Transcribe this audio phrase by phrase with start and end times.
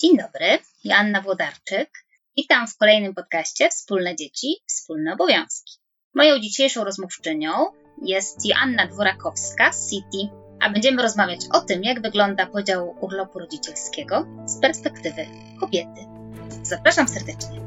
[0.00, 1.90] Dzień dobry, Joanna Włodarczyk.
[2.36, 5.78] Witam w kolejnym podcaście Wspólne Dzieci, Wspólne Obowiązki.
[6.14, 7.50] Moją dzisiejszą rozmówczynią
[8.02, 14.26] jest Joanna Dworakowska z City, a będziemy rozmawiać o tym, jak wygląda podział urlopu rodzicielskiego
[14.46, 15.26] z perspektywy
[15.60, 16.00] kobiety.
[16.62, 17.60] Zapraszam serdecznie.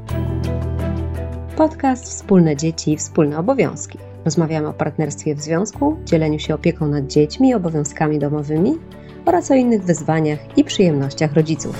[1.56, 3.98] Podcast Wspólne Dzieci, Wspólne Obowiązki.
[4.24, 8.78] Rozmawiamy o partnerstwie w związku, dzieleniu się opieką nad dziećmi i obowiązkami domowymi
[9.26, 11.76] oraz o innych wyzwaniach i przyjemnościach rodziców.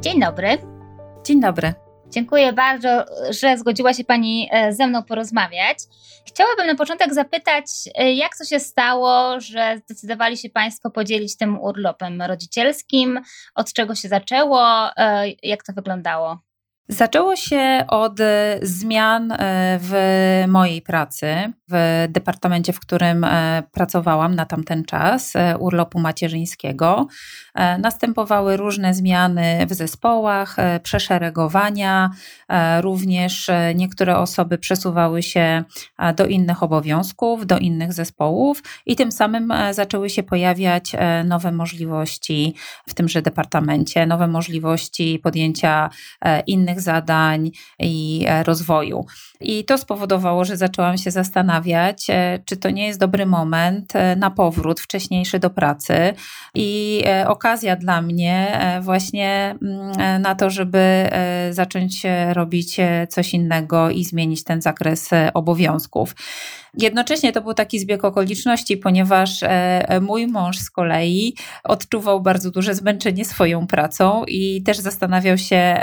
[0.00, 0.58] Dzień dobry.
[1.24, 1.74] Dzień dobry.
[2.10, 5.78] Dziękuję bardzo, że zgodziła się Pani e, ze mną porozmawiać.
[6.26, 11.60] Chciałabym na początek zapytać, e, jak to się stało, że zdecydowali się Państwo podzielić tym
[11.60, 13.20] urlopem rodzicielskim?
[13.54, 14.90] Od czego się zaczęło?
[14.96, 16.49] E, jak to wyglądało?
[16.90, 19.36] Zaczęło się od e, zmian e,
[19.82, 19.94] w
[20.48, 27.06] mojej pracy, w departamencie, w którym e, pracowałam na tamten czas, urlopu macierzyńskiego.
[27.78, 32.10] Następowały różne zmiany w zespołach, przeszeregowania,
[32.80, 35.64] również niektóre osoby przesuwały się
[36.16, 40.92] do innych obowiązków, do innych zespołów i tym samym zaczęły się pojawiać
[41.24, 42.54] nowe możliwości
[42.88, 45.90] w tymże departamencie, nowe możliwości podjęcia
[46.46, 49.06] innych zadań i e, rozwoju.
[49.40, 54.16] I to spowodowało, że zaczęłam się zastanawiać, e, czy to nie jest dobry moment e,
[54.16, 55.94] na powrót wcześniejszy do pracy
[56.54, 61.10] i okazja dla mnie właśnie mm, na to, żeby
[61.50, 62.76] zacząć robić
[63.08, 66.14] coś innego i zmienić ten zakres obowiązków.
[66.78, 69.40] Jednocześnie to był taki zbieg okoliczności, ponieważ
[70.00, 75.76] mój mąż z kolei odczuwał bardzo duże zmęczenie swoją pracą i też zastanawiał się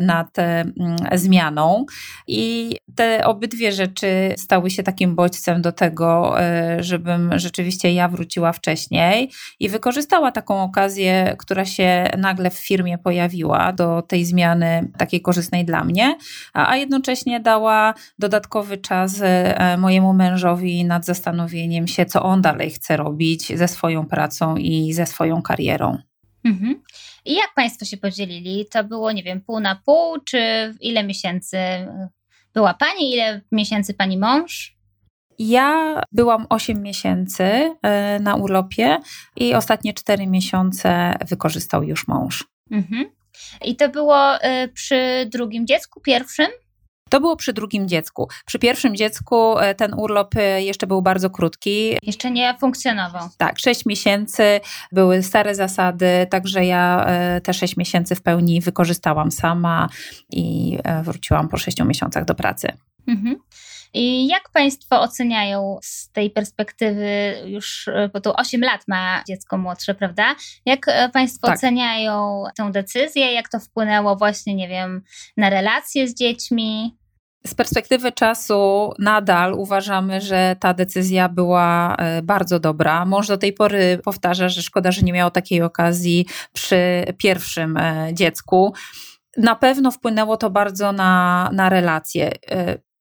[0.00, 0.36] nad
[0.82, 1.86] Mm, zmianą.
[2.26, 8.52] I te obydwie rzeczy stały się takim bodźcem do tego, e, żebym rzeczywiście ja wróciła
[8.52, 15.20] wcześniej i wykorzystała taką okazję, która się nagle w firmie pojawiła do tej zmiany takiej
[15.20, 16.16] korzystnej dla mnie,
[16.52, 20.31] a jednocześnie dała dodatkowy czas e, mojemu mężowi
[20.84, 25.98] nad zastanowieniem się, co on dalej chce robić ze swoją pracą i ze swoją karierą.
[26.44, 26.82] Mhm.
[27.24, 28.66] I jak Państwo się podzielili?
[28.66, 30.38] To było, nie wiem, pół na pół, czy
[30.80, 31.58] ile miesięcy
[32.54, 34.76] była Pani, ile miesięcy Pani mąż?
[35.38, 37.44] Ja byłam 8 miesięcy
[37.82, 38.98] e, na urlopie
[39.36, 42.44] i ostatnie 4 miesiące wykorzystał już mąż.
[42.70, 43.04] Mhm.
[43.64, 46.46] I to było e, przy drugim dziecku, pierwszym?
[47.12, 48.28] To było przy drugim dziecku.
[48.46, 51.96] Przy pierwszym dziecku e, ten urlop e, jeszcze był bardzo krótki.
[52.02, 53.28] Jeszcze nie funkcjonował.
[53.36, 54.60] Tak, sześć miesięcy,
[54.92, 59.88] były stare zasady, także ja e, te sześć miesięcy w pełni wykorzystałam sama
[60.30, 62.68] i wróciłam po sześciu miesiącach do pracy.
[63.08, 63.36] Mhm.
[63.94, 69.94] I jak Państwo oceniają z tej perspektywy, już bo tu 8 lat ma dziecko młodsze,
[69.94, 70.34] prawda?
[70.66, 71.56] Jak Państwo tak.
[71.56, 73.32] oceniają tę decyzję?
[73.32, 75.02] Jak to wpłynęło właśnie, nie wiem,
[75.36, 77.01] na relacje z dziećmi?
[77.46, 83.04] Z perspektywy czasu nadal uważamy, że ta decyzja była e, bardzo dobra.
[83.04, 88.10] Mąż do tej pory powtarza, że szkoda, że nie miał takiej okazji przy pierwszym e,
[88.12, 88.74] dziecku.
[89.36, 92.32] Na pewno wpłynęło to bardzo na, na relacje.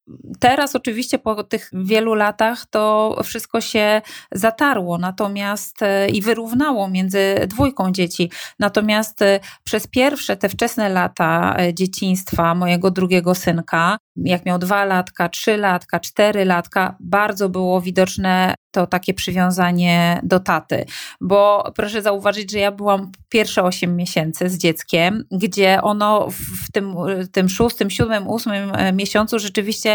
[0.08, 4.02] E, Teraz oczywiście po tych wielu latach to wszystko się
[4.32, 5.80] zatarło, natomiast
[6.14, 8.32] i wyrównało między dwójką dzieci.
[8.60, 9.20] Natomiast
[9.64, 16.00] przez pierwsze te wczesne lata dzieciństwa mojego drugiego synka jak miał dwa latka, trzy latka,
[16.00, 20.86] cztery latka, bardzo było widoczne to takie przywiązanie do taty.
[21.22, 26.28] Bo proszę zauważyć, że ja byłam pierwsze 8 miesięcy z dzieckiem, gdzie ono
[26.68, 26.96] w tym,
[27.32, 29.91] tym szóstym, siódmym, ósmym e, miesiącu rzeczywiście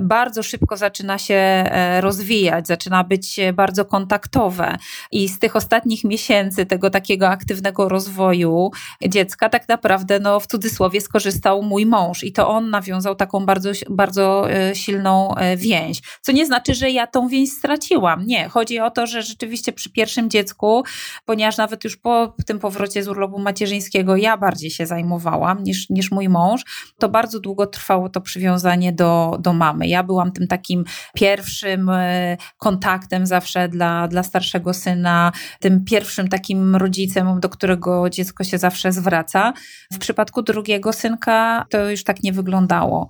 [0.00, 4.76] bardzo szybko zaczyna się e, rozwijać, zaczyna być bardzo kontaktowe.
[5.10, 8.70] I z tych ostatnich miesięcy tego takiego aktywnego rozwoju
[9.08, 12.24] dziecka, tak naprawdę, no w cudzysłowie, skorzystał mój mąż.
[12.24, 16.02] I to on nawiązał taką bardzo bardzo, e, silną e, więź.
[16.20, 18.26] Co nie znaczy, że ja tą więź straciłam.
[18.26, 18.48] Nie.
[18.48, 20.84] Chodzi o to, że rzeczywiście przy pierwszym dziecku,
[21.24, 26.10] ponieważ nawet już po tym powrocie z urlopu macierzyńskiego ja bardziej się zajmowałam niż, niż
[26.10, 26.64] mój mąż,
[26.98, 29.88] to bardzo długo trwało to przywiązanie do, do mamy.
[29.88, 30.84] Ja byłam tym takim
[31.14, 38.44] pierwszym e, kontaktem zawsze dla, dla starszego syna, tym pierwszym takim rodzicem, do którego dziecko
[38.44, 39.52] się zawsze zwraca.
[39.92, 43.08] W przypadku drugiego synka to już tak nie wyglądało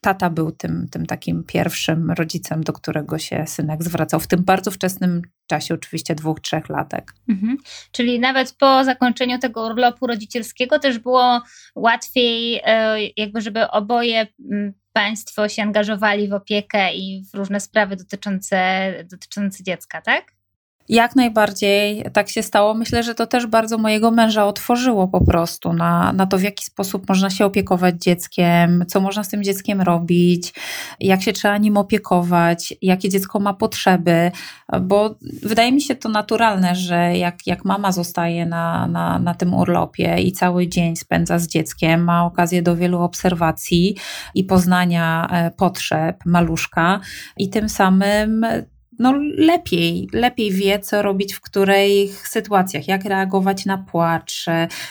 [0.00, 4.70] tata był tym, tym takim pierwszym rodzicem, do którego się synek zwracał w tym bardzo
[4.70, 7.12] wczesnym czasie, oczywiście dwóch, trzech latek.
[7.28, 7.56] Mhm.
[7.92, 11.42] Czyli nawet po zakończeniu tego urlopu rodzicielskiego też było
[11.74, 17.96] łatwiej, e, jakby żeby oboje mm, państwo się angażowali w opiekę i w różne sprawy
[17.96, 20.41] dotyczące, dotyczące dziecka, tak?
[20.88, 22.74] Jak najbardziej tak się stało.
[22.74, 26.64] Myślę, że to też bardzo mojego męża otworzyło po prostu na, na to, w jaki
[26.64, 30.54] sposób można się opiekować dzieckiem, co można z tym dzieckiem robić,
[31.00, 34.30] jak się trzeba nim opiekować, jakie dziecko ma potrzeby,
[34.80, 39.54] bo wydaje mi się to naturalne, że jak, jak mama zostaje na, na, na tym
[39.54, 43.96] urlopie i cały dzień spędza z dzieckiem, ma okazję do wielu obserwacji
[44.34, 47.00] i poznania e, potrzeb maluszka
[47.36, 48.46] i tym samym
[49.02, 54.46] no lepiej, lepiej wie, co robić w których sytuacjach, jak reagować na płacz,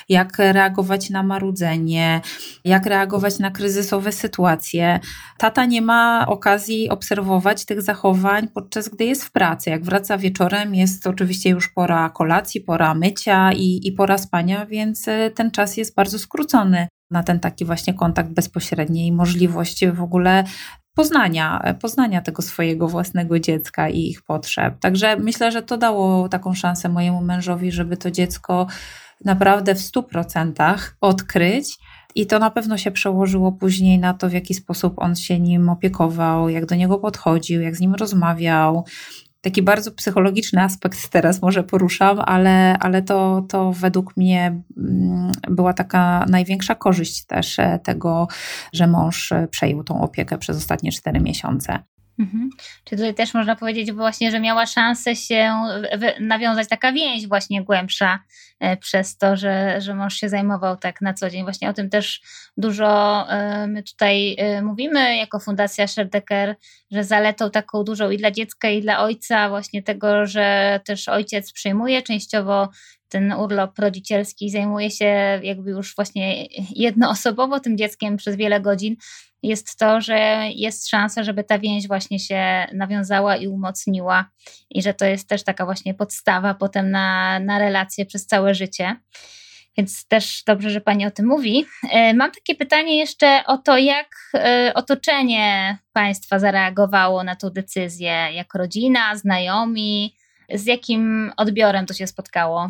[0.09, 2.21] jak reagować na marudzenie,
[2.65, 4.99] jak reagować na kryzysowe sytuacje.
[5.37, 9.69] Tata nie ma okazji obserwować tych zachowań podczas gdy jest w pracy.
[9.69, 15.07] Jak wraca wieczorem, jest oczywiście już pora kolacji, pora mycia i, i pora spania, więc
[15.07, 20.01] e, ten czas jest bardzo skrócony na ten taki właśnie kontakt bezpośredni i możliwość w
[20.01, 20.43] ogóle
[20.95, 24.79] poznania, poznania tego swojego własnego dziecka i ich potrzeb.
[24.79, 28.67] Także myślę, że to dało taką szansę mojemu mężowi, żeby to dziecko
[29.25, 31.77] naprawdę w 100% odkryć.
[32.15, 35.69] I to na pewno się przełożyło później na to, w jaki sposób on się nim
[35.69, 38.85] opiekował, jak do niego podchodził, jak z nim rozmawiał,
[39.41, 45.73] taki bardzo psychologiczny aspekt teraz może poruszam, ale, ale to, to według mnie mm, była
[45.73, 48.27] taka największa korzyść też e, tego,
[48.73, 51.79] że mąż e, przejął tą opiekę przez ostatnie cztery miesiące.
[52.21, 52.49] Mhm.
[52.83, 55.53] Czy tutaj też można powiedzieć właśnie, że miała szansę się
[56.19, 58.19] nawiązać taka więź właśnie głębsza
[58.59, 61.43] e, przez to, że, że mąż się zajmował tak na co dzień.
[61.43, 62.21] Właśnie o tym też
[62.57, 66.55] dużo e, my tutaj e, mówimy jako Fundacja Sherdecker,
[66.91, 71.53] że zaletą taką dużą i dla dziecka i dla ojca właśnie tego, że też ojciec
[71.53, 72.69] przyjmuje częściowo
[73.11, 75.05] ten urlop rodzicielski, zajmuje się
[75.43, 78.95] jakby już właśnie jednoosobowo tym dzieckiem przez wiele godzin,
[79.43, 84.29] jest to, że jest szansa, żeby ta więź właśnie się nawiązała i umocniła,
[84.69, 88.95] i że to jest też taka właśnie podstawa potem na, na relacje przez całe życie.
[89.77, 91.65] Więc też dobrze, że Pani o tym mówi.
[91.91, 98.27] E, mam takie pytanie jeszcze o to, jak e, otoczenie Państwa zareagowało na tą decyzję,
[98.33, 100.15] jak rodzina, znajomi,
[100.53, 102.67] z jakim odbiorem to się spotkało?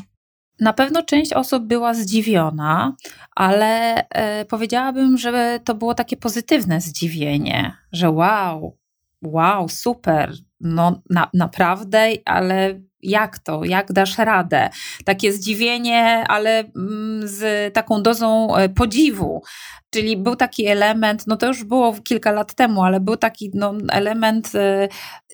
[0.62, 2.96] Na pewno część osób była zdziwiona,
[3.36, 8.78] ale e, powiedziałabym, że to było takie pozytywne zdziwienie, że wow,
[9.22, 14.69] wow, super, no na, naprawdę, ale jak to, jak dasz radę?
[15.06, 19.42] Takie zdziwienie, ale mm, z taką dozą e, podziwu.
[19.93, 23.73] Czyli był taki element, no to już było kilka lat temu, ale był taki no,
[23.91, 24.88] element, e,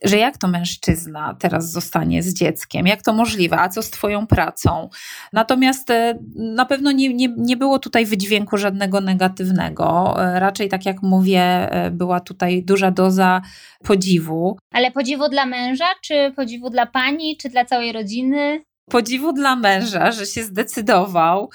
[0.04, 4.28] że jak to mężczyzna teraz zostanie z dzieckiem, jak to możliwe, a co z Twoją
[4.28, 4.90] pracą?
[5.34, 10.16] Natomiast e, na pewno nie, nie, nie było tutaj wydźwięku żadnego negatywnego.
[10.18, 13.42] Raczej, tak jak mówię, była tutaj duża doza
[13.84, 14.58] podziwu.
[14.74, 18.62] Ale podziwu dla męża, czy podziwu dla pani, czy dla całej rodziny?
[18.90, 21.50] Podziwu dla męża, że się zdecydował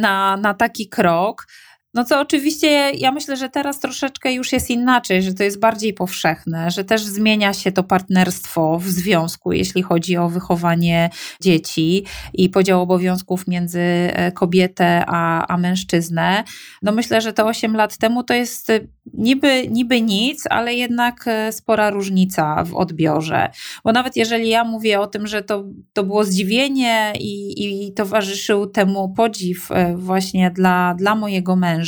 [0.00, 1.46] na, na taki krok.
[1.94, 5.94] No co oczywiście ja myślę, że teraz troszeczkę już jest inaczej, że to jest bardziej
[5.94, 11.10] powszechne, że też zmienia się to partnerstwo w związku, jeśli chodzi o wychowanie
[11.40, 16.44] dzieci i podział obowiązków między e, kobietę a, a mężczyznę.
[16.82, 18.72] No myślę, że to 8 lat temu to jest
[19.14, 23.50] niby, niby nic, ale jednak e, spora różnica w odbiorze.
[23.84, 27.54] Bo nawet jeżeli ja mówię o tym, że to, to było zdziwienie i,
[27.86, 31.83] i towarzyszył temu podziw e, właśnie dla, dla mojego męża,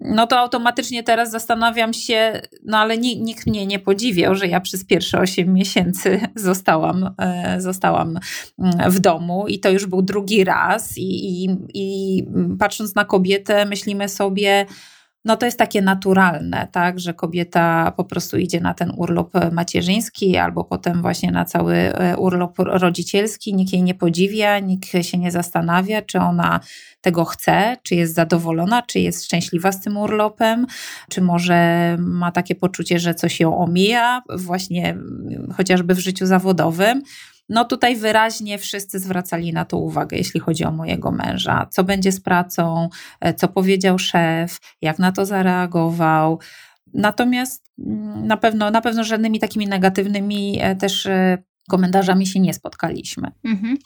[0.00, 4.84] no to automatycznie teraz zastanawiam się, no ale nikt mnie nie podziwiał, że ja przez
[4.84, 8.18] pierwsze 8 miesięcy zostałam, e, zostałam
[8.58, 12.24] mm, w domu i to już był drugi raz i, i, i
[12.58, 14.66] patrząc na kobietę myślimy sobie,
[15.24, 20.36] no to jest takie naturalne, tak, że kobieta po prostu idzie na ten urlop macierzyński
[20.36, 25.30] albo potem właśnie na cały e, urlop rodzicielski, nikt jej nie podziwia, nikt się nie
[25.30, 26.60] zastanawia, czy ona
[27.00, 30.66] tego chce, czy jest zadowolona, czy jest szczęśliwa z tym urlopem,
[31.10, 34.96] czy może ma takie poczucie, że coś ją omija, właśnie
[35.56, 37.02] chociażby w życiu zawodowym.
[37.48, 41.66] No tutaj wyraźnie wszyscy zwracali na to uwagę, jeśli chodzi o mojego męża.
[41.70, 42.88] Co będzie z pracą,
[43.20, 46.38] e, co powiedział szef, jak na to zareagował.
[46.94, 51.38] Natomiast mm, na pewno, na pewno żadnymi takimi negatywnymi e, też e,
[51.72, 53.28] komentarzami się nie spotkaliśmy.
[53.44, 53.76] Mhm.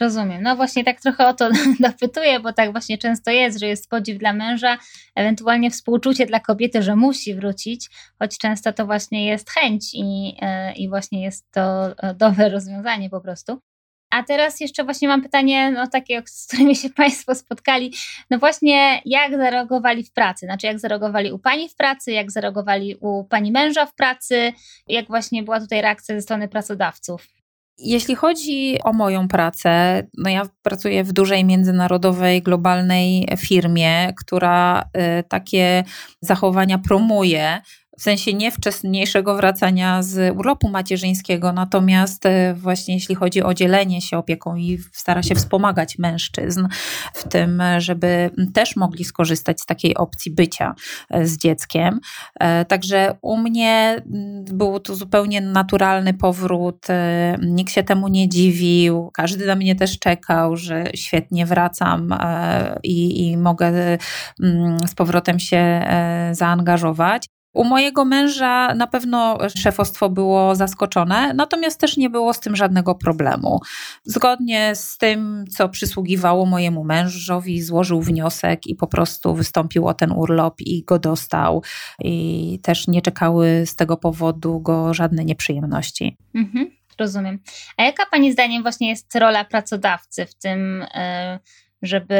[0.00, 0.42] Rozumiem.
[0.42, 1.50] No właśnie tak trochę o to
[1.90, 4.78] dopytuję, bo tak właśnie często jest, że jest podziw dla męża,
[5.14, 10.72] ewentualnie współczucie dla kobiety, że musi wrócić, choć często to właśnie jest chęć i, e,
[10.72, 13.60] i właśnie jest to e, dobre rozwiązanie po prostu.
[14.16, 17.92] A teraz jeszcze właśnie mam pytanie, no takie, z którymi się Państwo spotkali.
[18.30, 20.46] No właśnie, jak zareagowali w pracy?
[20.46, 24.52] Znaczy, jak zareagowali u Pani w pracy, jak zareagowali u Pani męża w pracy,
[24.88, 27.26] jak właśnie była tutaj reakcja ze strony pracodawców?
[27.78, 34.82] Jeśli chodzi o moją pracę, no ja pracuję w dużej międzynarodowej, globalnej firmie, która
[35.20, 35.84] y, takie
[36.20, 37.60] zachowania promuje
[37.98, 44.00] w sensie nie wcześniejszego wracania z urlopu macierzyńskiego, natomiast e, właśnie jeśli chodzi o dzielenie
[44.00, 46.66] się opieką i stara się wspomagać mężczyzn
[47.14, 50.74] w tym, żeby też mogli skorzystać z takiej opcji bycia
[51.10, 52.00] e, z dzieckiem.
[52.40, 54.02] E, także u mnie
[54.52, 56.86] był to zupełnie naturalny powrót,
[57.42, 62.14] nikt się temu nie dziwił, każdy na mnie też czekał, że świetnie wracam
[62.82, 63.98] i, i mogę
[64.86, 65.86] z powrotem się
[66.32, 67.35] zaangażować.
[67.56, 72.94] U mojego męża na pewno szefostwo było zaskoczone, natomiast też nie było z tym żadnego
[72.94, 73.60] problemu.
[74.04, 80.12] Zgodnie z tym, co przysługiwało mojemu mężowi, złożył wniosek i po prostu wystąpił o ten
[80.12, 81.62] urlop i go dostał.
[82.04, 86.16] I też nie czekały z tego powodu go żadne nieprzyjemności.
[86.34, 87.38] Mhm, rozumiem.
[87.76, 90.84] A jaka Pani zdaniem właśnie jest rola pracodawcy w tym?
[90.94, 92.14] Yy żeby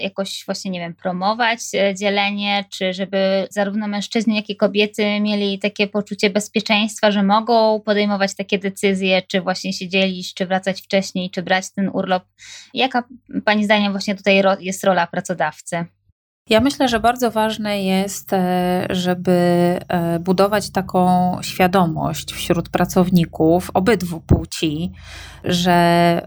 [0.00, 5.58] jakoś właśnie, nie wiem, promować e, dzielenie, czy żeby zarówno mężczyźni, jak i kobiety mieli
[5.58, 11.30] takie poczucie bezpieczeństwa, że mogą podejmować takie decyzje, czy właśnie się dzielić, czy wracać wcześniej,
[11.30, 12.24] czy brać ten urlop.
[12.74, 13.04] Jaka
[13.44, 15.84] Pani zdaniem właśnie tutaj jest rola pracodawcy?
[16.50, 19.32] Ja myślę, że bardzo ważne jest, e, żeby
[19.88, 24.92] e, budować taką świadomość wśród pracowników obydwu płci,
[25.44, 25.72] że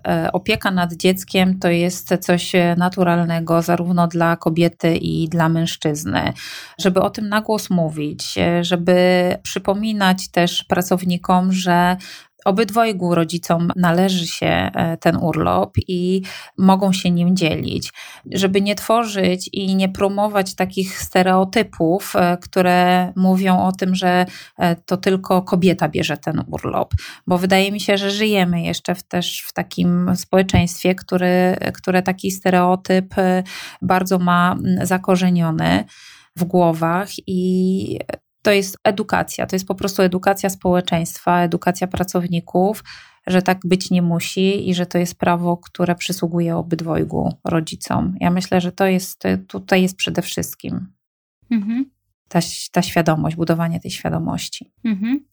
[0.08, 6.34] e, opieka nad dzieckiem to jest coś naturalnego zarówno dla kobiety i dla mężczyzny.
[6.80, 8.96] Żeby o tym na głos mówić, żeby
[9.44, 11.98] przypominać też pracownikom, że
[12.46, 16.22] obydwojgu rodzicom należy się e, ten urlop i
[16.58, 17.94] mogą się nim dzielić,
[18.32, 24.26] żeby nie tworzyć i nie promować takich stereotypów, e, które mówią o tym, że
[24.58, 26.94] e, to tylko kobieta bierze ten urlop,
[27.28, 32.32] bo wydaje mi się, że żyjemy jeszcze w, też w takim społeczeństwie, który, które taki
[32.32, 33.16] stereotyp
[33.82, 35.86] bardzo ma zakorzeniony
[36.36, 38.00] w głowach i
[38.46, 42.84] to jest edukacja, to jest po prostu edukacja społeczeństwa, edukacja pracowników,
[43.28, 48.16] że tak być nie musi i że to jest prawo, które przysługuje obydwojgu rodzicom.
[48.20, 50.88] Ja myślę, że to jest, tutaj jest przede wszystkim
[51.52, 51.86] mhm.
[52.28, 52.40] ta,
[52.72, 54.74] ta świadomość, budowanie tej świadomości.
[54.84, 55.26] Mhm.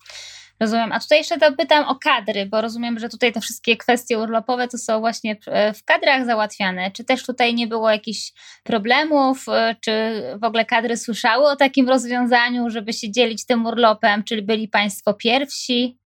[0.63, 0.93] Rozumiem.
[0.93, 4.79] A tutaj jeszcze dopytam o kadry, bo rozumiem, że tutaj te wszystkie kwestie urlopowe to
[4.79, 5.37] są właśnie
[5.75, 6.91] w kadrach załatwiane.
[6.91, 8.33] Czy też tutaj nie było jakichś
[8.65, 9.49] problemów?
[9.49, 14.25] E, czy w ogóle kadry słyszały o takim rozwiązaniu, żeby się dzielić tym urlopem?
[14.25, 15.99] Czy byli Państwo pierwsi?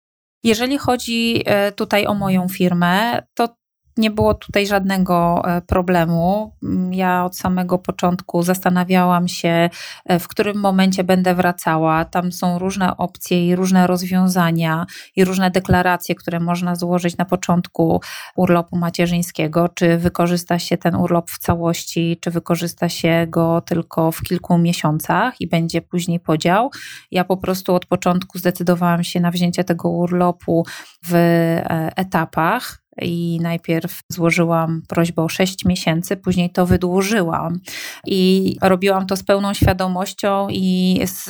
[0.45, 3.57] Jeżeli chodzi e, tutaj o moją firmę, to
[3.97, 6.53] nie było tutaj żadnego e, problemu.
[6.63, 9.71] Mm, ja od samego początku zastanawiałam się,
[10.05, 12.05] e, w którym momencie będę wracała.
[12.05, 14.87] Tam są różne opcje i różne rozwiązania
[15.17, 18.01] i różne deklaracje, które można złożyć na początku
[18.37, 19.69] urlopu macierzyńskiego.
[19.69, 25.41] Czy wykorzysta się ten urlop w całości, czy wykorzysta się go tylko w kilku miesiącach
[25.41, 26.71] i będzie później podział.
[27.11, 30.67] Ja po prostu od początku zdecydowałam się na wzięcie tego urlopu
[31.07, 37.61] w e, etapach i najpierw złożyłam prośbę o 6 miesięcy, później to wydłużyłam
[38.07, 41.25] i robiłam to z pełną świadomością i z,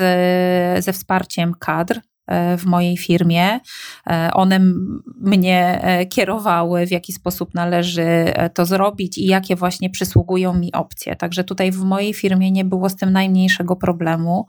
[0.85, 3.61] ze wsparciem kadr e, w mojej firmie.
[4.07, 4.61] E, one
[5.21, 11.17] mnie e, kierowały, w jaki sposób należy to zrobić i jakie właśnie przysługują mi opcje.
[11.17, 14.47] Także tutaj w mojej firmie nie było z tym najmniejszego problemu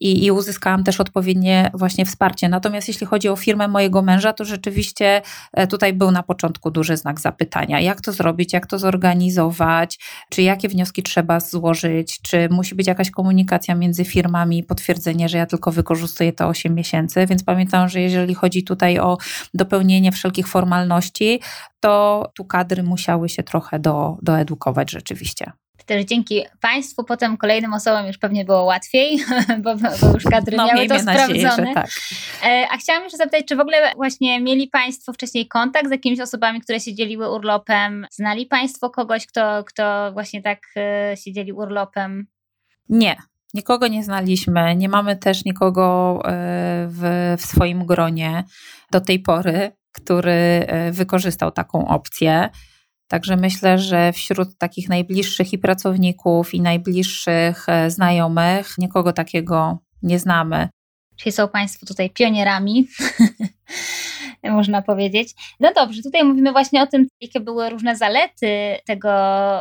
[0.00, 2.48] i, i uzyskałam też odpowiednie właśnie wsparcie.
[2.48, 6.96] Natomiast jeśli chodzi o firmę mojego męża, to rzeczywiście e, tutaj był na początku duży
[6.96, 7.80] znak zapytania.
[7.80, 9.98] Jak to zrobić, jak to zorganizować,
[10.30, 15.46] czy jakie wnioski trzeba złożyć, czy musi być jakaś komunikacja między firmami, potwierdzenie, że ja
[15.46, 17.26] tylko wykorzystuję te 8 miesięcy.
[17.26, 19.18] Więc pamiętam, że jeżeli chodzi tutaj o
[19.54, 21.40] dopełnienie wszelkich formalności,
[21.80, 25.52] to tu kadry musiały się trochę do, doedukować rzeczywiście
[25.84, 29.24] też dzięki Państwu, potem kolejnym osobom już pewnie było łatwiej,
[29.64, 31.74] bo, bo już kadry no, miały to nadzieję, sprawdzone.
[31.74, 31.88] tak.
[32.44, 36.20] E, a chciałam jeszcze zapytać, czy w ogóle właśnie mieli Państwo wcześniej kontakt z jakimiś
[36.20, 38.06] osobami, które się dzieliły urlopem?
[38.10, 42.26] Znali Państwo kogoś, kto, kto właśnie tak e, się dzieli urlopem?
[42.88, 43.16] Nie,
[43.54, 46.30] Nikogo nie znaliśmy, nie mamy też nikogo e,
[46.88, 48.44] w, w swoim gronie
[48.90, 52.50] do tej pory, który wykorzystał taką opcję.
[53.10, 60.18] Także myślę, że wśród takich najbliższych i pracowników, i najbliższych e, znajomych nikogo takiego nie
[60.18, 60.68] znamy.
[61.16, 62.88] Czyli są Państwo tutaj pionierami.
[64.58, 65.34] można powiedzieć.
[65.60, 69.10] No dobrze, tutaj mówimy właśnie o tym, jakie były różne zalety tego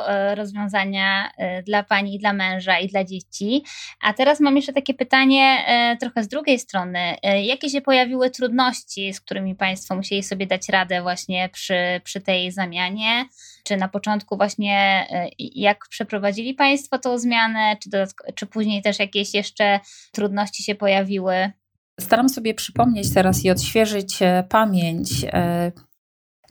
[0.09, 3.63] e, rozwiązania e, dla pani i dla męża i dla dzieci.
[4.01, 7.15] A teraz mam jeszcze takie pytanie e, trochę z drugiej strony.
[7.43, 12.51] Jakie się pojawiły trudności, z którymi państwo musieli sobie dać radę właśnie przy, przy tej
[12.51, 13.25] zamianie?
[13.63, 15.07] Czy na początku właśnie
[15.37, 17.89] jak przeprowadzili państwo tą zmianę, czy,
[18.35, 19.79] czy później też jakieś jeszcze
[20.11, 21.51] trudności się pojawiły?
[21.99, 25.09] Staram sobie przypomnieć teraz i odświeżyć e, pamięć.
[25.23, 25.71] E,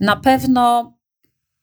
[0.00, 0.94] na pewno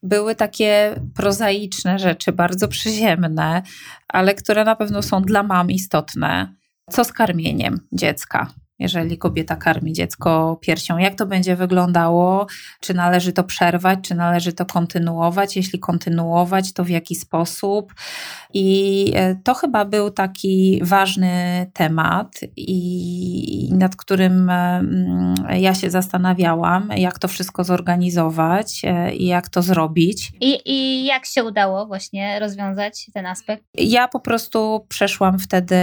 [0.03, 3.61] były takie prozaiczne rzeczy, bardzo przyziemne,
[4.07, 6.55] ale które na pewno są dla mam istotne.
[6.89, 8.47] Co z karmieniem dziecka?
[8.79, 12.47] Jeżeli kobieta karmi dziecko piersią, jak to będzie wyglądało,
[12.79, 17.93] czy należy to przerwać, czy należy to kontynuować, jeśli kontynuować, to w jaki sposób.
[18.53, 26.89] I e, to chyba był taki ważny temat, i nad którym mm, ja się zastanawiałam,
[26.95, 30.31] jak to wszystko zorganizować e, i jak to zrobić.
[30.41, 33.63] I, I jak się udało właśnie rozwiązać ten aspekt?
[33.77, 35.75] Ja po prostu przeszłam wtedy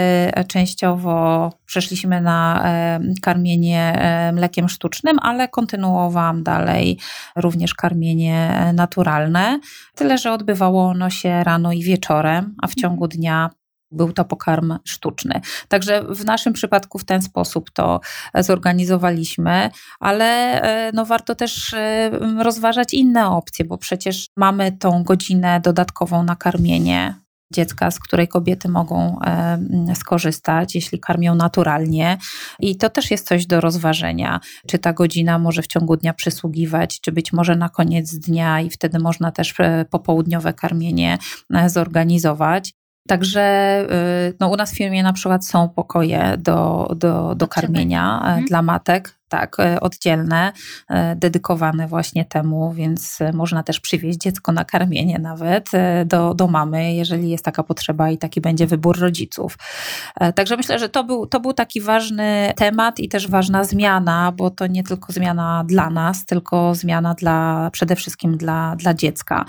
[0.49, 2.82] częściowo, przeszliśmy na e,
[3.23, 6.99] karmienie mlekiem sztucznym, ale kontynuowałam dalej
[7.37, 9.61] również karmienie naturalne.
[9.95, 13.51] Tyle, że odbywało ono się rano i wieczorem, a w ciągu dnia
[13.93, 15.41] był to pokarm sztuczny.
[15.69, 18.01] Także w naszym przypadku w ten sposób to
[18.35, 19.71] zorganizowaliśmy,
[20.01, 22.11] ale e, no warto też e,
[22.43, 27.22] rozważać inne opcje, bo przecież mamy tą godzinę dodatkową na karmienie
[27.53, 29.59] dziecka, z której kobiety mogą e,
[29.95, 32.19] skorzystać, jeśli karmią naturalnie.
[32.61, 37.01] I to też jest coś do rozważenia, czy ta godzina może w ciągu dnia przysługiwać,
[37.01, 41.19] czy być może na koniec dnia i wtedy można też e, popołudniowe karmienie
[41.55, 42.73] e, zorganizować.
[43.09, 43.87] Także
[44.41, 48.45] no, u nas w firmie na przykład są pokoje do, do, do karmienia mhm.
[48.45, 50.53] dla matek, tak, e, oddzielne,
[50.89, 56.49] e, dedykowane właśnie temu, więc można też przywieźć dziecko na karmienie nawet e, do, do
[56.49, 59.59] mamy, jeżeli jest taka potrzeba i taki będzie wybór rodziców.
[60.35, 64.51] Także myślę, że to był, to był taki ważny temat i też ważna zmiana, bo
[64.51, 69.45] to nie tylko zmiana dla nas, tylko zmiana dla, przede wszystkim dla, dla dziecka.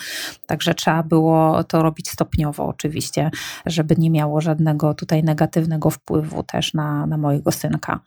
[0.46, 3.32] Także trzeba było to robić stopniowo oczywiście,
[3.66, 8.00] żeby nie miało żadnego tutaj negatywnego wpływu też na, na mojego synka.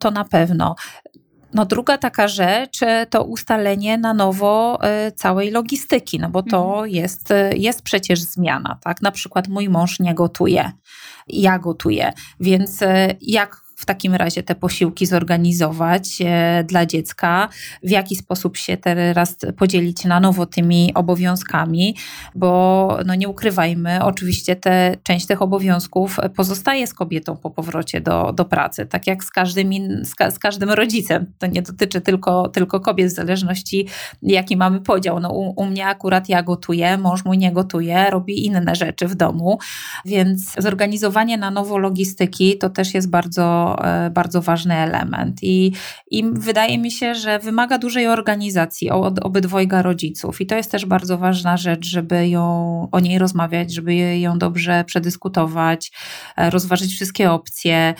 [0.00, 0.76] To na pewno.
[1.54, 2.80] No druga taka rzecz
[3.10, 6.90] to ustalenie na nowo e, całej logistyki, no bo to mhm.
[6.90, 9.02] jest, e, jest przecież zmiana, tak?
[9.02, 10.72] Na przykład mój mąż nie gotuje,
[11.28, 17.48] ja gotuję, więc e, jak w takim razie te posiłki zorganizować e, dla dziecka,
[17.82, 21.96] w jaki sposób się teraz podzielić na nowo tymi obowiązkami,
[22.34, 28.32] bo no nie ukrywajmy, oczywiście te, część tych obowiązków pozostaje z kobietą po powrocie do,
[28.32, 29.70] do pracy, tak jak z każdym,
[30.04, 31.32] z, ka, z każdym rodzicem.
[31.38, 33.88] To nie dotyczy tylko, tylko kobiet, w zależności
[34.22, 35.20] jaki mamy podział.
[35.20, 39.14] No, u, u mnie akurat ja gotuję, mąż mój nie gotuje, robi inne rzeczy w
[39.14, 39.58] domu,
[40.04, 45.38] więc zorganizowanie na nowo logistyki to też jest bardzo E, bardzo ważny element.
[45.42, 45.72] I,
[46.10, 50.40] I wydaje mi się, że wymaga dużej organizacji od obydwojga rodziców.
[50.40, 54.84] I to jest też bardzo ważna rzecz, żeby ją o niej rozmawiać, żeby ją dobrze
[54.84, 55.92] przedyskutować,
[56.36, 57.94] e, rozważyć wszystkie opcje,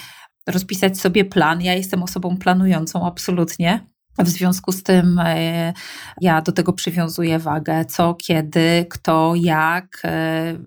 [0.47, 1.63] rozpisać sobie plan.
[1.63, 3.96] Ja jestem osobą planującą absolutnie.
[4.19, 5.73] W związku z tym e,
[6.21, 10.59] ja do tego przywiązuję wagę, co, kiedy, kto, jak, e,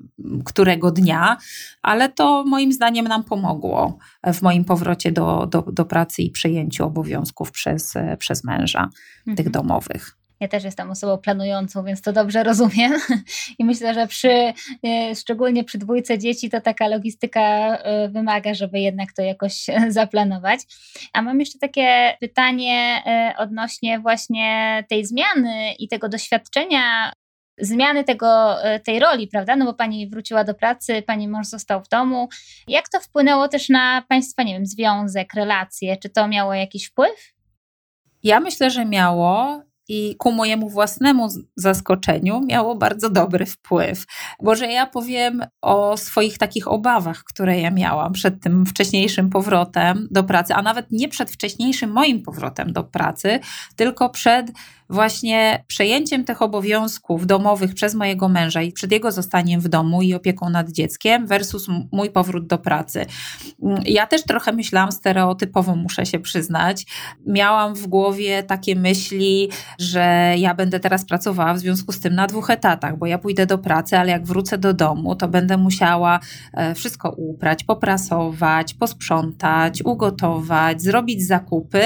[0.45, 1.38] którego dnia,
[1.81, 3.97] ale to moim zdaniem nam pomogło
[4.33, 9.38] w moim powrocie do, do, do pracy i przejęciu obowiązków przez, przez męża mhm.
[9.38, 10.18] tych domowych.
[10.39, 12.93] Ja też jestem osobą planującą, więc to dobrze rozumiem.
[13.60, 14.54] I myślę, że przy,
[14.86, 17.41] e, szczególnie przy dwójce dzieci, to taka logistyka
[17.78, 20.60] e, wymaga, żeby jednak to jakoś zaplanować.
[21.13, 27.12] A mam jeszcze takie pytanie e, odnośnie właśnie tej zmiany i tego doświadczenia
[27.62, 29.56] zmiany tego, tej roli, prawda?
[29.56, 32.30] No bo pani wróciła do pracy, pani mąż został w domu.
[32.67, 35.97] Jak to wpłynęło też na państwa, nie wiem, związek, relacje?
[35.97, 37.34] Czy to miało jakiś wpływ?
[38.23, 44.06] Ja myślę, że miało i ku mojemu własnemu zaskoczeniu miało bardzo dobry wpływ.
[44.43, 50.08] Bo że ja powiem o swoich takich obawach, które ja miałam przed tym wcześniejszym powrotem
[50.12, 53.39] do pracy, a nawet nie przed wcześniejszym moim powrotem do pracy,
[53.75, 54.52] tylko przed
[54.89, 60.13] właśnie przejęciem tych obowiązków domowych przez mojego męża i przed jego zostaniem w domu i
[60.13, 63.06] opieką nad dzieckiem versus mój powrót do pracy.
[63.63, 66.86] Mm, ja też trochę myślałam stereotypowo, muszę się przyznać.
[67.25, 69.49] Miałam w głowie takie myśli,
[69.80, 73.45] że ja będę teraz pracowała w związku z tym na dwóch etatach, bo ja pójdę
[73.45, 76.19] do pracy, ale jak wrócę do domu, to będę musiała
[76.54, 81.82] e, wszystko uprać, poprasować, posprzątać, ugotować, zrobić zakupy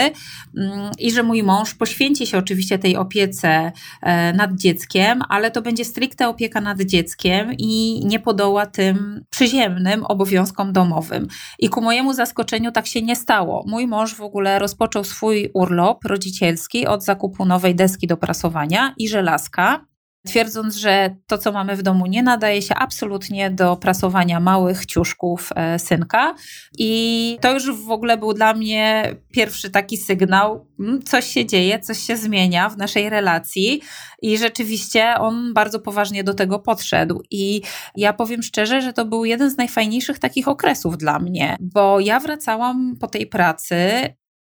[0.57, 5.61] mm, i że mój mąż poświęci się oczywiście tej opiece e, nad dzieckiem, ale to
[5.61, 11.27] będzie stricte opieka nad dzieckiem i nie podoła tym przyziemnym obowiązkom domowym.
[11.59, 13.63] I ku mojemu zaskoczeniu tak się nie stało.
[13.67, 19.07] Mój mąż w ogóle rozpoczął swój urlop rodzicielski od zakupu nowej deski do prasowania i
[19.07, 19.85] żelazka
[20.27, 25.49] twierdząc, że to, co mamy w domu, nie nadaje się absolutnie do prasowania małych ciuszków
[25.55, 26.35] e, synka.
[26.77, 31.79] I to już w ogóle był dla mnie pierwszy taki sygnał, mm, coś się dzieje,
[31.79, 33.81] coś się zmienia w naszej relacji.
[34.21, 37.21] I rzeczywiście on bardzo poważnie do tego podszedł.
[37.31, 37.61] I
[37.95, 42.19] ja powiem szczerze, że to był jeden z najfajniejszych takich okresów dla mnie, bo ja
[42.19, 43.89] wracałam po tej pracy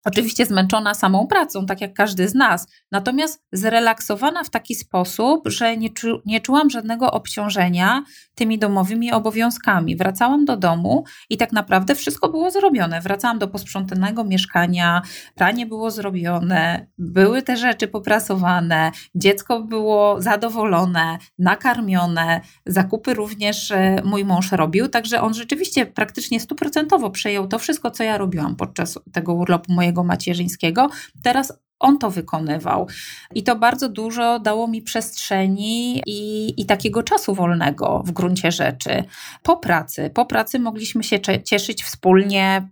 [0.05, 5.77] Oczywiście zmęczona samą pracą, tak jak każdy z nas, natomiast zrelaksowana w taki sposób, że
[5.77, 9.97] nie, czu, nie czułam żadnego obciążenia tymi domowymi obowiązkami.
[9.97, 13.01] Wracałam do domu i tak naprawdę wszystko było zrobione.
[13.01, 15.03] Wracałam do posprzątanego mieszkania,
[15.35, 24.25] pranie było zrobione, były te rzeczy poprasowane, dziecko było zadowolone, nakarmione, zakupy również e, mój
[24.25, 29.35] mąż robił, także on rzeczywiście praktycznie stuprocentowo przejął to wszystko, co ja robiłam podczas tego
[29.35, 30.89] urlopu mojego mojego macierzyńskiego.
[31.23, 32.87] Teraz on to wykonywał.
[33.35, 39.05] I to bardzo dużo dało mi przestrzeni i, i takiego czasu wolnego w gruncie rzeczy.
[39.43, 42.69] Po pracy, po pracy mogliśmy się cieszyć wspólnie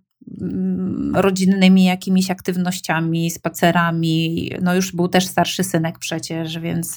[1.14, 4.50] rodzinnymi jakimiś aktywnościami, spacerami.
[4.62, 6.94] No już był też starszy synek przecież, więc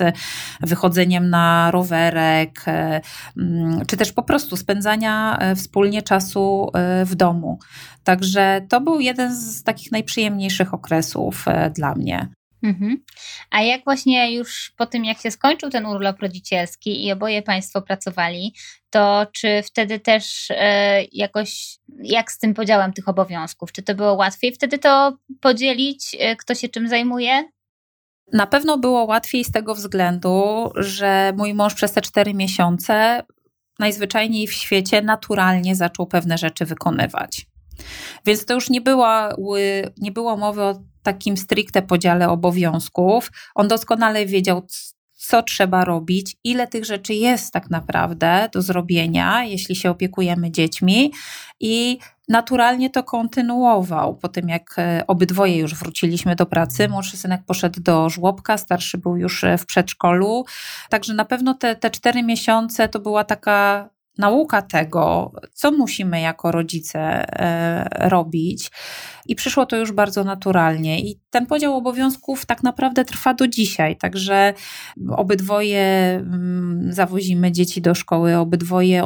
[0.61, 3.01] wychodzeniem na rowerek, e,
[3.37, 7.59] mm, czy też po prostu spędzania e, wspólnie czasu e, w domu.
[8.03, 12.38] Także to był jeden z takich najprzyjemniejszych okresów dla mnie.
[12.63, 13.03] Mhm.
[13.49, 17.81] A jak właśnie już po tym, jak się skończył ten urlop rodzicielski i oboje Państwo
[17.81, 18.53] pracowali,
[18.89, 23.71] to czy wtedy też e, jakoś, jak z tym podziałem tych obowiązków?
[23.71, 27.49] Czy to było łatwiej wtedy to podzielić, e, kto się czym zajmuje?
[28.33, 33.23] Na pewno było łatwiej z tego względu, że mój mąż przez te cztery miesiące
[33.79, 37.45] najzwyczajniej w świecie naturalnie zaczął pewne rzeczy wykonywać.
[38.25, 39.35] Więc to już nie, była,
[39.97, 43.31] nie było mowy o takim stricte podziale obowiązków.
[43.55, 44.67] On doskonale wiedział,
[45.13, 51.11] co trzeba robić, ile tych rzeczy jest tak naprawdę do zrobienia, jeśli się opiekujemy dziećmi,
[51.59, 54.15] i naturalnie to kontynuował.
[54.15, 58.97] Po tym, jak e, obydwoje już wróciliśmy do pracy, młodszy synek poszedł do żłobka, starszy
[58.97, 60.45] był już e, w przedszkolu.
[60.89, 66.51] Także na pewno te, te cztery miesiące to była taka nauka tego, co musimy jako
[66.51, 68.71] rodzice e, robić.
[69.25, 70.99] I przyszło to już bardzo naturalnie.
[70.99, 73.97] I ten podział obowiązków tak naprawdę trwa do dzisiaj.
[73.97, 74.53] Także
[75.11, 75.81] obydwoje
[76.15, 79.03] mm, zawozimy dzieci do szkoły, obydwoje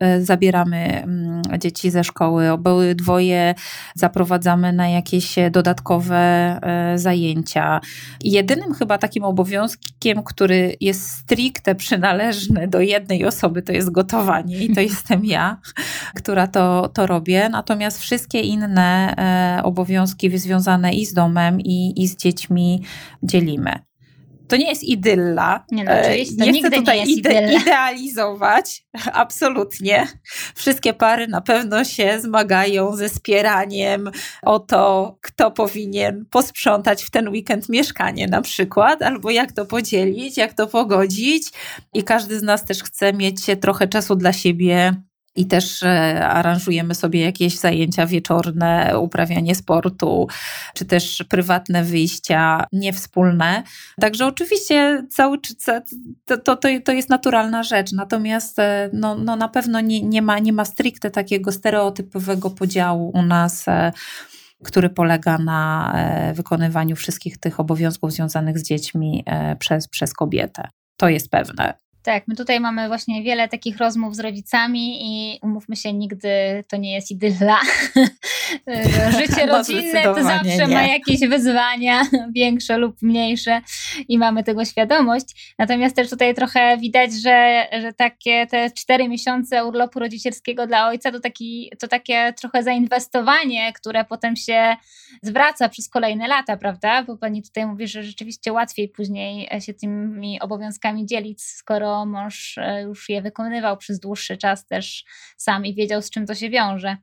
[0.00, 3.54] e, zabieramy mm, dzieci ze szkoły, obydwoje
[3.94, 7.80] zaprowadzamy na jakieś dodatkowe e, zajęcia.
[8.24, 14.74] Jedynym chyba takim obowiązkiem, który jest stricte przynależny do jednej osoby, to jest gotowanie i
[14.74, 15.60] to jestem ja,
[16.14, 17.48] która to, to robię.
[17.48, 19.14] Natomiast wszystkie inne
[19.58, 22.82] e, obowiązki związane i z domem, i, i z dziećmi
[23.22, 23.89] dzielimy.
[24.50, 25.64] To nie jest idylla.
[25.70, 30.06] Nie, no, oczywiście, to nie chcę tutaj nie ide idealizować, absolutnie.
[30.54, 34.10] Wszystkie pary na pewno się zmagają ze spieraniem
[34.42, 40.36] o to, kto powinien posprzątać w ten weekend mieszkanie na przykład, albo jak to podzielić,
[40.36, 41.48] jak to pogodzić.
[41.94, 44.94] I każdy z nas też chce mieć trochę czasu dla siebie
[45.36, 50.28] i też e, aranżujemy sobie jakieś zajęcia wieczorne, uprawianie sportu,
[50.74, 53.62] czy też prywatne wyjścia niewspólne.
[54.00, 55.38] Także oczywiście cały
[56.24, 60.38] to, to, to jest naturalna rzecz, natomiast e, no, no na pewno nie, nie, ma,
[60.38, 63.92] nie ma stricte takiego stereotypowego podziału u nas e,
[64.64, 65.94] który polega na
[66.34, 69.24] wykonywaniu wszystkich tych obowiązków związanych z dziećmi
[69.58, 70.68] przez, przez kobietę.
[70.96, 71.74] To jest pewne.
[72.02, 76.28] Tak, my tutaj mamy właśnie wiele takich rozmów z rodzicami i umówmy się, nigdy
[76.68, 77.58] to nie jest idylla.
[79.20, 80.74] Życie no, rodzinne to zawsze nie.
[80.74, 82.02] ma jakieś wyzwania,
[82.36, 83.60] większe lub mniejsze
[84.08, 85.54] i mamy tego świadomość.
[85.58, 91.12] Natomiast też tutaj trochę widać, że, że takie te cztery miesiące urlopu rodzicielskiego dla ojca
[91.12, 94.76] to, taki, to takie trochę zainwestowanie, które potem się
[95.22, 97.02] zwraca przez kolejne lata, prawda?
[97.02, 102.82] Bo pani tutaj mówi, że rzeczywiście łatwiej później się tymi obowiązkami dzielić, skoro mąż e,
[102.82, 105.04] już je wykonywał przez dłuższy czas też
[105.36, 106.96] sam i wiedział, z czym to się wiąże.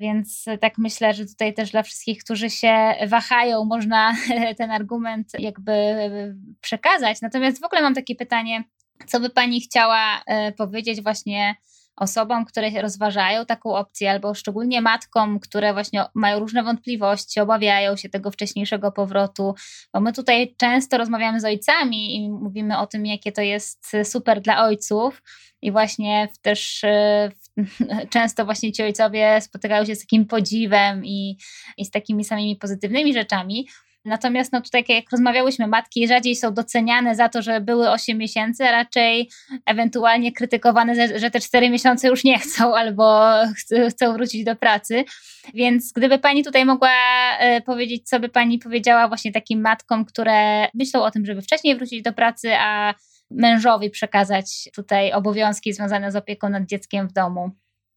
[0.00, 4.16] Więc tak myślę, że tutaj też dla wszystkich, którzy się wahają, można
[4.58, 5.74] ten argument jakby
[6.60, 7.20] przekazać.
[7.20, 8.64] Natomiast w ogóle mam takie pytanie,
[9.06, 11.56] co by Pani chciała e, powiedzieć właśnie
[11.96, 18.08] osobom, które rozważają taką opcję, albo szczególnie matkom, które właśnie mają różne wątpliwości, obawiają się
[18.08, 19.54] tego wcześniejszego powrotu,
[19.92, 24.40] bo my tutaj często rozmawiamy z ojcami i mówimy o tym, jakie to jest super
[24.40, 25.22] dla ojców.
[25.62, 27.30] I właśnie też e,
[28.10, 31.36] często właśnie ci ojcowie spotykają się z takim podziwem i,
[31.76, 33.68] i z takimi samymi pozytywnymi rzeczami.
[34.06, 38.64] Natomiast no tutaj, jak rozmawiałyśmy, matki rzadziej są doceniane za to, że były 8 miesięcy,
[38.64, 39.30] a raczej
[39.66, 43.32] ewentualnie krytykowane, że te 4 miesiące już nie chcą albo
[43.90, 45.04] chcą wrócić do pracy.
[45.54, 46.90] Więc gdyby Pani tutaj mogła
[47.38, 51.76] e, powiedzieć, co by Pani powiedziała właśnie takim matkom, które myślą o tym, żeby wcześniej
[51.76, 52.94] wrócić do pracy, a
[53.30, 57.50] mężowi przekazać tutaj obowiązki związane z opieką nad dzieckiem w domu?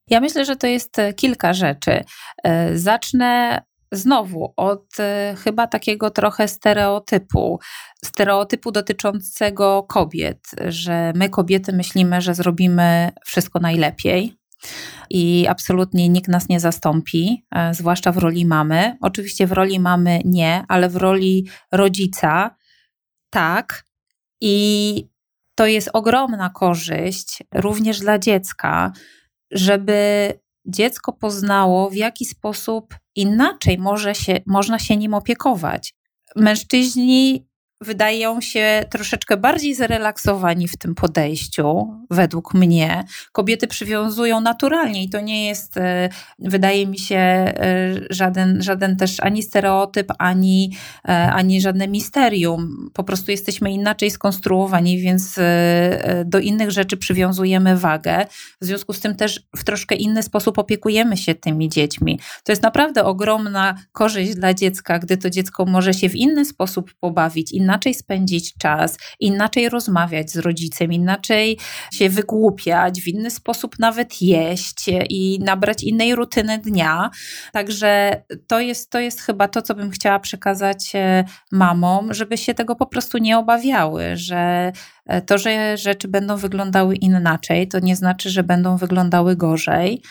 [0.10, 2.04] Ja myślę, że to jest kilka rzeczy.
[2.43, 7.60] E, zacznę znowu od e, chyba takiego trochę stereotypu,
[8.06, 14.39] stereotypu dotyczącego kobiet, że my kobiety myślimy, że zrobimy wszystko najlepiej.
[15.10, 18.97] I absolutnie nikt nas nie zastąpi, e, zwłaszcza w roli mamy.
[19.02, 22.56] Oczywiście w roli mamy nie, ale w roli rodzica
[23.30, 23.84] tak.
[24.41, 25.06] I
[25.56, 28.91] to jest ogromna korzyść również dla dziecka,
[29.52, 30.34] żeby
[30.69, 35.93] dziecko poznało, w jaki sposób inaczej może się, można się nim opiekować.
[36.36, 37.48] Mężczyźni
[37.81, 43.03] wydają się troszeczkę bardziej zrelaksowani w tym podejściu, według mnie.
[43.31, 47.53] Kobiety przywiązują naturalnie i to nie jest, e, wydaje mi się, e,
[48.09, 52.89] żaden, żaden też ani stereotyp, ani, e, ani żadne misterium.
[52.93, 55.39] Po prostu jesteśmy inaczej skonstruowani, więc
[56.25, 58.25] do innych rzeczy przywiązujemy wagę.
[58.61, 62.19] W związku z tym też w troszkę inny sposób opiekujemy się tymi dziećmi.
[62.43, 66.93] To jest naprawdę ogromna korzyść dla dziecka, gdy to dziecko może się w inny sposób
[66.99, 71.58] pobawić, inaczej spędzić czas, inaczej rozmawiać z rodzicem, inaczej
[71.93, 77.10] się wygłupiać, w inny sposób nawet jeść i nabrać innej rutyny dnia.
[77.53, 82.53] Także to jest, to jest chyba to, co bym chciała przekazać e, mamom, żeby się
[82.53, 84.71] tego po prostu nie obawiały, że
[85.05, 90.01] e, to, że rzeczy będą wyglądały inaczej, to nie znaczy, że będą wyglądały gorzej.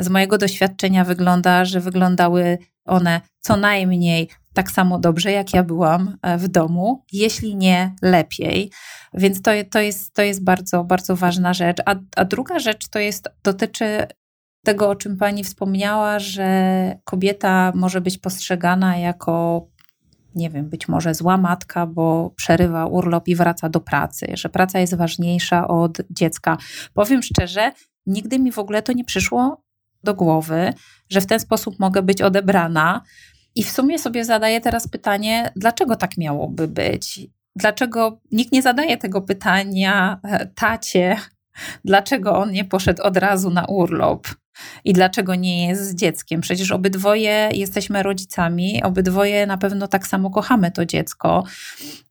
[0.00, 6.16] Z mojego doświadczenia wygląda, że wyglądały one co najmniej tak samo dobrze, jak ja byłam
[6.22, 8.70] e, w domu, jeśli nie lepiej.
[9.14, 11.78] Więc to, to, jest, to jest bardzo, bardzo ważna rzecz.
[11.86, 14.06] A, a druga rzecz to jest, dotyczy
[14.64, 19.66] tego, o czym pani wspomniała, że kobieta może być postrzegana jako
[20.34, 24.78] nie wiem, być może zła matka, bo przerywa urlop i wraca do pracy, że praca
[24.78, 26.56] jest ważniejsza od dziecka.
[26.94, 27.72] Powiem szczerze,
[28.06, 29.62] nigdy mi w ogóle to nie przyszło
[30.04, 30.72] do głowy,
[31.10, 33.02] że w ten sposób mogę być odebrana.
[33.54, 37.20] I w sumie sobie zadaję teraz pytanie, dlaczego tak miałoby być?
[37.56, 41.16] Dlaczego nikt nie zadaje tego pytania e, tacie,
[41.84, 44.28] dlaczego on nie poszedł od razu na urlop?
[44.84, 46.40] I dlaczego nie jest z dzieckiem?
[46.40, 51.44] Przecież obydwoje jesteśmy rodzicami, obydwoje na pewno tak samo kochamy to dziecko,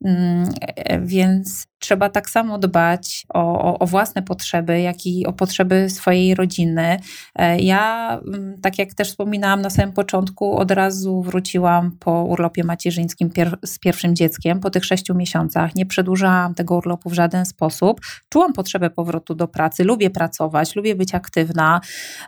[0.05, 5.33] mm, e, więc trzeba tak samo dbać o, o, o, własne potrzeby, jak i o
[5.33, 6.99] potrzeby swojej rodziny.
[7.35, 12.63] E, ja, mm, tak jak też wspominałam na samym początku, od razu wróciłam po urlopie
[12.63, 15.75] macierzyńskim pier z pierwszym dzieckiem, po tych sześciu miesiącach.
[15.75, 18.01] Nie przedłużałam tego urlopu w żaden sposób.
[18.29, 21.81] Czułam potrzebę powrotu do pracy, lubię pracować, lubię być aktywna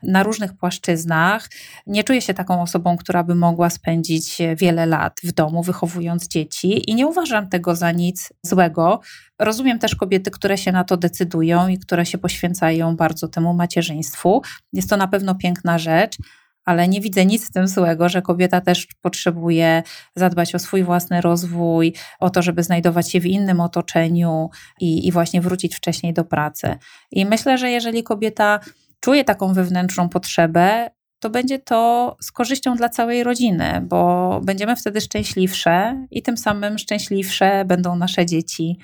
[0.04, 1.50] na różnych płaszczyznach.
[1.88, 6.92] Nie czuję się taką osobą, która by mogła spędzić wiele lat w domu, wychowując dzieci
[6.92, 9.00] i nie uważam tego za nic złego.
[9.44, 14.42] Rozumiem też kobiety, które się na to decydują i które się poświęcają bardzo temu macierzyństwu.
[14.74, 16.18] Jest to na pewno piękna rzecz,
[16.66, 19.84] ale nie widzę nic w tym złego, że kobieta też potrzebuje
[20.16, 25.12] zadbać o swój własny rozwój, o to, żeby znajdować się w innym otoczeniu i, i
[25.12, 26.78] właśnie wrócić wcześniej do pracy.
[27.12, 28.60] I myślę, że jeżeli kobieta
[29.00, 35.02] czuje taką wewnętrzną potrzebę, to będzie to z korzyścią dla całej rodziny, bo będziemy wtedy
[35.02, 38.78] szczęśliwsze i tym samym szczęśliwsze będą nasze dzieci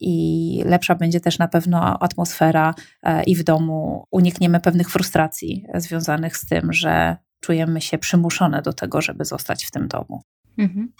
[0.00, 6.36] i lepsza będzie też na pewno atmosfera e, i w domu unikniemy pewnych frustracji związanych
[6.36, 10.22] z tym, że czujemy się przymuszone do tego, żeby zostać w tym domu.
[10.58, 10.92] Mhm.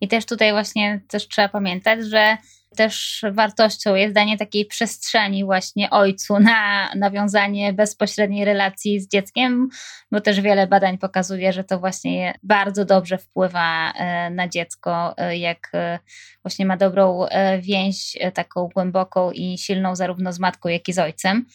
[0.00, 2.36] I też tutaj właśnie też trzeba pamiętać, że
[2.76, 9.68] też wartością jest danie takiej przestrzeni właśnie ojcu na nawiązanie bezpośredniej relacji z dzieckiem,
[10.12, 15.38] bo też wiele badań pokazuje, że to właśnie bardzo dobrze wpływa e, na dziecko, e,
[15.38, 15.98] jak e,
[16.42, 17.26] właśnie ma dobrą
[17.60, 21.46] więź taką głęboką i silną zarówno z matką, jak i z ojcem.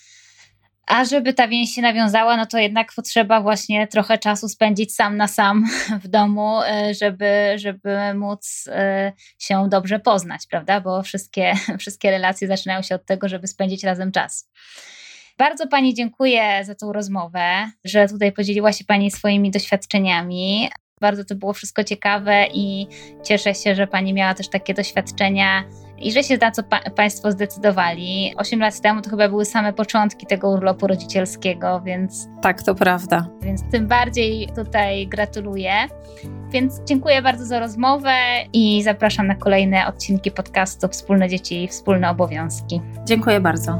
[0.87, 5.17] A żeby ta więź się nawiązała, no to jednak potrzeba właśnie trochę czasu spędzić sam
[5.17, 5.65] na sam
[6.03, 10.81] w domu, e, żeby, żeby móc e, się dobrze poznać, prawda?
[10.81, 14.49] Bo wszystkie, wszystkie relacje zaczynają się od tego, żeby spędzić razem czas.
[15.37, 20.69] Bardzo Pani dziękuję za tą rozmowę, że tutaj podzieliła się Pani swoimi doświadczeniami.
[21.01, 22.87] Bardzo to było wszystko ciekawe i
[23.23, 25.63] cieszę się, że Pani miała też takie doświadczenia
[26.03, 28.33] i że się na co pa Państwo zdecydowali.
[28.37, 32.27] Osiem lat temu to chyba były same początki tego urlopu rodzicielskiego, więc.
[32.41, 33.27] Tak, to prawda.
[33.41, 35.71] Więc tym bardziej tutaj gratuluję.
[36.51, 38.13] Więc dziękuję bardzo za rozmowę
[38.53, 42.81] i zapraszam na kolejne odcinki podcastu Wspólne Dzieci i Wspólne Obowiązki.
[43.05, 43.79] Dziękuję bardzo.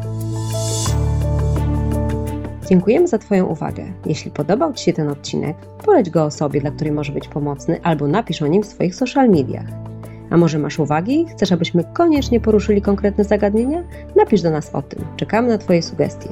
[2.69, 3.86] Dziękujemy za Twoją uwagę.
[4.05, 8.07] Jeśli podobał Ci się ten odcinek, poleć go osobie, dla której może być pomocny, albo
[8.07, 9.92] napisz o nim w swoich social mediach.
[10.34, 11.26] A może masz uwagi?
[11.32, 13.84] Chcesz, abyśmy koniecznie poruszyli konkretne zagadnienia?
[14.15, 15.06] Napisz do nas o tym.
[15.17, 16.30] Czekamy na Twoje sugestie.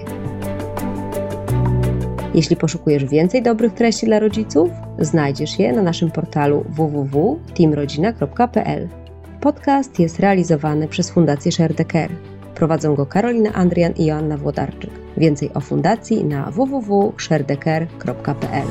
[2.34, 8.88] Jeśli poszukujesz więcej dobrych treści dla rodziców, znajdziesz je na naszym portalu www.teamrodzina.pl.
[9.42, 12.12] Podcast jest realizowany przez Fundację Share the Care.
[12.56, 14.92] Prowadzą go Karolina Andrian i Joanna Włodarczyk.
[15.18, 18.68] Więcej o fundacji na www.sharedecare.pl.